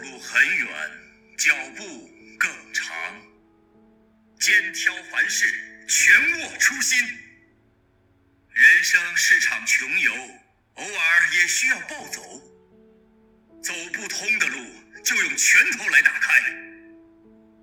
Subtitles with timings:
[0.00, 0.68] 路很远，
[1.36, 2.94] 脚步更长。
[4.38, 6.98] 肩挑凡事，拳握初心。
[8.52, 10.12] 人生是场穷游，
[10.74, 12.22] 偶尔也需要暴走。
[13.62, 14.58] 走不通的路，
[15.04, 16.40] 就用拳头来打开。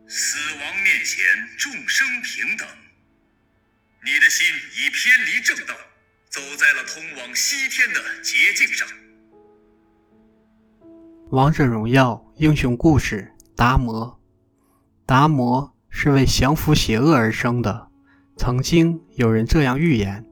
[0.07, 1.25] 死亡面前，
[1.57, 2.67] 众生平等。
[4.03, 5.75] 你的心已偏离正道，
[6.29, 8.87] 走在了通往西天的捷径上。
[11.35, 14.17] 王者荣耀英雄故事：达摩。
[15.05, 17.89] 达摩是为降服邪恶而生的。
[18.37, 20.25] 曾经有人这样预言：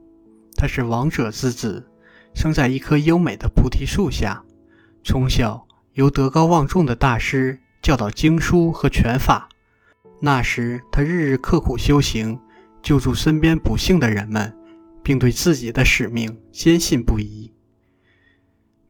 [0.56, 1.86] 他是王者之子，
[2.34, 4.46] 生在一棵优美的菩提树下，
[5.04, 9.50] 从小由德高望重的大师教导经书和拳法。
[10.22, 12.40] 那时他日日刻苦修行。
[12.82, 14.54] 救助身边不幸的人们，
[15.04, 17.43] 并对自己的使命坚信不疑。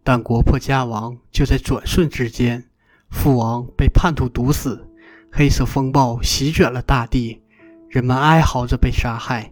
[0.04, 2.66] 但国破家亡就在转瞬之间，
[3.10, 4.90] 父王被叛徒毒死，
[5.32, 7.42] 黑色风暴席卷了大地，
[7.90, 9.50] 人们哀嚎着被杀害。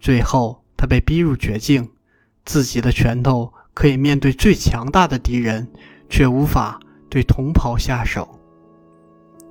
[0.00, 1.90] 最后，他被逼入绝境，
[2.44, 5.68] 自己的拳头可以面对最强大的敌人，
[6.08, 8.28] 却无法对同袍下手。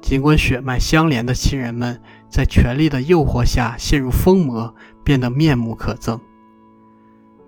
[0.02, 6.20] 尽管血脉相连的亲人们在权力的诱惑下陷入疯魔，变得面目可憎，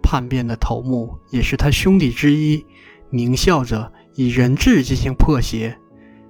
[0.01, 2.65] 叛变的头目也是他兄弟之一，
[3.11, 5.77] 狞笑着以人质进行破邪。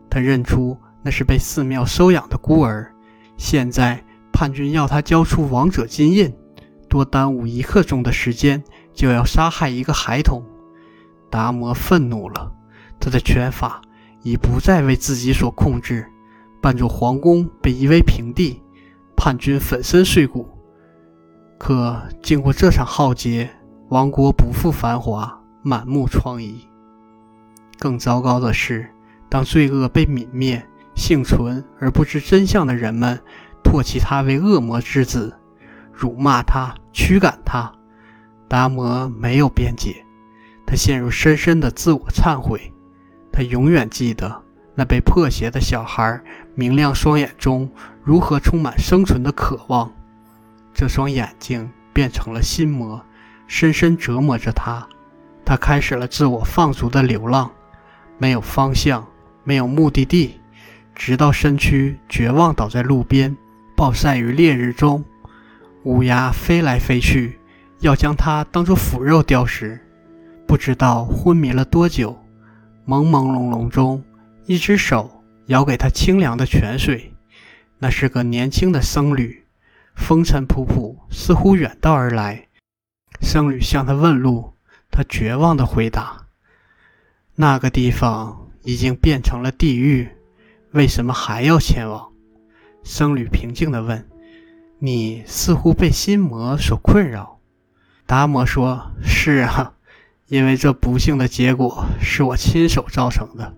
[0.09, 2.91] 他认出那是被寺庙收养的孤儿，
[3.37, 6.33] 现在叛军要他交出王者金印，
[6.87, 8.63] 多耽误一刻钟的时间
[8.93, 10.43] 就要杀害一个孩童。
[11.29, 12.51] 达摩愤怒了，
[12.99, 13.81] 他的拳法
[14.23, 16.07] 已不再为自己所控制。
[16.61, 18.61] 半座皇宫被夷为平地，
[19.15, 20.49] 叛军粉身碎骨。
[21.57, 23.49] 可经过这场浩劫，
[23.89, 26.55] 王国不复繁华，满目疮痍。
[27.77, 28.89] 更糟糕的是，
[29.29, 33.19] 当罪恶被泯灭，幸存而不知真相的人们
[33.63, 35.37] 唾弃他为恶魔之子，
[35.93, 37.71] 辱骂他，驱赶他。
[38.47, 40.03] 达摩没有辩解，
[40.65, 42.73] 他陷入深深的自我忏悔。
[43.31, 44.43] 他永远记得。
[44.75, 46.23] 那被破鞋的小孩
[46.55, 47.69] 明亮双眼中
[48.01, 49.91] 如何充满生存的渴望？
[50.73, 53.03] 这双眼睛变成了心魔，
[53.45, 54.87] 深深折磨着他。
[55.49, 57.49] 他开始了自我放逐的流浪，
[58.19, 59.03] 没有方向，
[59.43, 60.39] 没有目的地，
[60.93, 63.35] 直到身躯绝望倒在路边，
[63.75, 65.03] 暴晒于烈日中。
[65.85, 67.39] 乌鸦飞来飞去，
[67.79, 69.81] 要将他当作腐肉叼食。
[70.45, 72.15] 不知道昏迷了多久，
[72.85, 74.03] 朦朦胧胧中。
[74.45, 77.11] 一只手舀给他清凉的泉水，
[77.79, 79.47] 那是个年轻的僧侣，
[79.95, 82.49] 风尘仆仆，似乎远道而来。
[83.21, 84.53] 僧侣向他问路，
[84.91, 86.27] 他绝望地回答
[87.35, 90.09] ：“那个地方已经变成了地狱，
[90.71, 92.11] 为什么还要前往？”
[92.83, 94.09] 僧侣平静地问
[94.79, 97.39] ：“你似乎被心魔所困扰。”
[98.07, 99.73] 达摩说：“是啊，
[100.27, 103.55] 因为这不幸的结果是我亲手造成的。”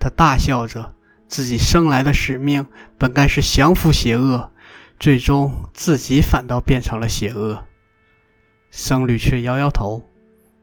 [0.00, 0.94] 他大笑着，
[1.28, 2.66] 自己生来的使命
[2.98, 4.52] 本该是降服邪恶，
[4.98, 7.64] 最终自己反倒变成了邪恶。
[8.70, 10.10] 僧侣却摇摇头：“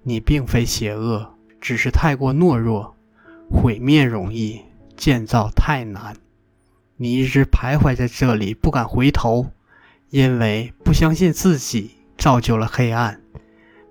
[0.03, 2.95] 你并非邪恶，只是太过懦弱。
[3.49, 4.61] 毁灭容易，
[4.97, 6.15] 建造太难。
[6.97, 9.51] 你一直徘徊在这里，不敢回头，
[10.09, 13.15] 因为不相信自己造就了黑暗；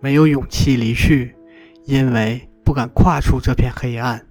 [0.00, 1.34] 没有勇气离去，
[1.84, 4.26] 因为不敢跨出这片黑暗。”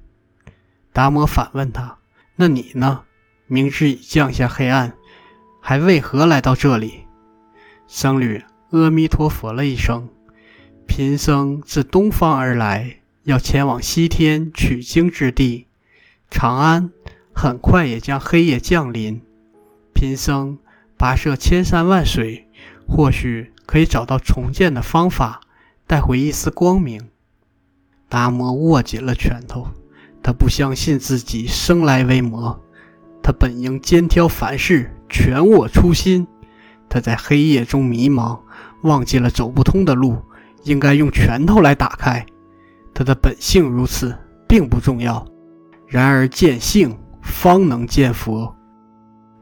[0.93, 1.97] 达摩反问他
[2.35, 3.03] ：“那你呢？
[3.47, 4.93] 明知已降下黑暗，
[5.61, 7.05] 还为何来到这里？”
[7.87, 10.09] 僧侣阿弥陀佛了一声
[10.93, 15.67] ：“贫僧自东方而来，要前往西天取经之地
[16.29, 16.91] 长安。
[17.33, 19.21] 很快也将黑夜降临。
[19.93, 20.59] 贫僧
[20.97, 22.45] 跋涉千山万水，
[22.85, 25.39] 或许可以找到重建的方法，
[25.87, 27.09] 带回一丝光明。”
[28.09, 29.69] 达摩握紧了拳头。
[30.21, 32.61] 他不相信自己生来为魔，
[33.23, 36.27] 他本应肩挑凡事，全握初心。
[36.89, 38.41] 他在黑夜中迷茫，
[38.81, 40.21] 忘记了走不通的路
[40.63, 42.25] 应该用拳头来打开。
[42.93, 44.17] 他的本性如此，
[44.47, 45.25] 并不重要。
[45.87, 48.55] 然而见性方能见佛。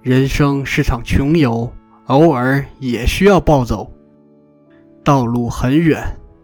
[0.01, 1.71] 人生是场穷游，
[2.06, 3.92] 偶尔也需要暴走。
[5.04, 6.01] 道路很远，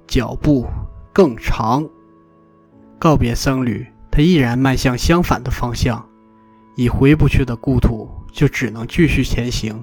[0.07, 0.67] 脚步
[1.13, 1.87] 更长。
[2.99, 3.85] 告别僧侣。
[4.11, 6.07] 他毅然迈向相反的方向，
[6.77, 9.77] 已回不去的故土，就只能继续前行。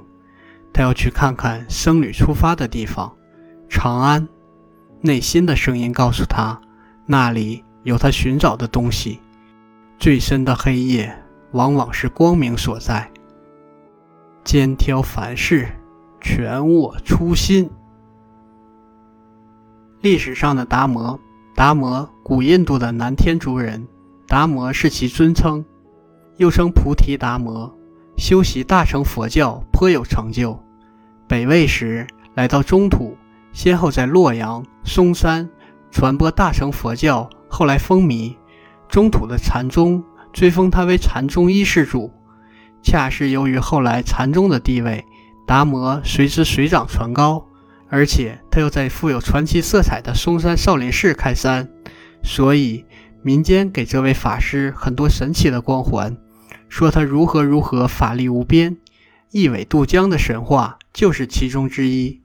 [0.73, 3.15] 他要去看看僧侣出发的地方——
[3.69, 4.27] 长安。
[5.05, 6.61] 内心的声音告诉他，
[7.07, 9.21] 那里有他寻找的东西。
[9.99, 11.13] 最深的黑夜
[11.51, 13.11] 往往是光明所在。
[14.45, 15.69] 肩挑凡事，
[16.21, 17.69] 全握初心。
[20.01, 21.19] 历史上的达摩，
[21.55, 23.87] 达摩，古印度的南天竺人，
[24.29, 25.65] 达摩是其尊称，
[26.37, 27.73] 又称菩提达摩，
[28.17, 30.57] 修习大乘佛教颇有成就。
[31.29, 33.17] 北魏时来到中土，
[33.53, 35.49] 先后在洛阳、嵩山
[35.91, 38.35] 传播大乘佛教，后来风靡
[38.89, 40.03] 中土的禅宗，
[40.33, 42.11] 追封他为禅宗一世主。
[42.83, 45.05] 恰是由于后来禅宗的地位，
[45.47, 47.47] 达摩随之水涨船高。
[47.89, 51.69] 而且他又在富有传奇色彩的嵩山少林寺开山，
[52.25, 52.87] 所以
[53.23, 56.17] 民间给这位法师很多神奇的光环，
[56.71, 58.79] 说他如何如何法力无边，
[59.31, 62.23] 一苇渡江的神话就是其中之一。